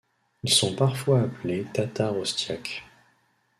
[0.41, 2.83] Ils sont parfois appelés Tatars Ostiaks.